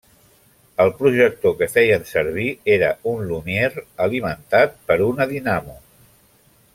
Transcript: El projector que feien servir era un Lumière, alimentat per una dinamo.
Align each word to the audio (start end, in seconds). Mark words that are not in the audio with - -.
El 0.85 0.93
projector 1.01 1.53
que 1.59 1.67
feien 1.73 2.07
servir 2.13 2.47
era 2.77 2.89
un 3.13 3.23
Lumière, 3.33 3.85
alimentat 4.09 4.77
per 4.89 5.01
una 5.13 5.29
dinamo. 5.37 5.81